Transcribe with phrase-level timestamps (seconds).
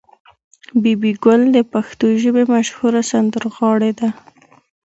[0.81, 4.09] بي بي ګل د پښتو ژبې مشهوره سندرغاړې ده.